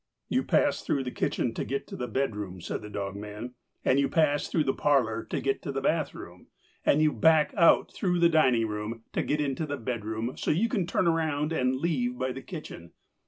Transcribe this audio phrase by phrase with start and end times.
[0.29, 3.53] "You pass through the kitchen to get to the bedroom," said the dogman,
[3.85, 6.47] "and you pass through the parlour to get to the bath room,
[6.83, 10.69] and you back out through the dining room to get into the bedroom so you
[10.69, 12.93] can turn around and leave by the kitchen.